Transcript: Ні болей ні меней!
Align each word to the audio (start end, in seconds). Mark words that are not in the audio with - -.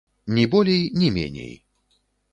Ні 0.37 0.45
болей 0.55 0.81
ні 1.01 1.11
меней! 1.19 1.55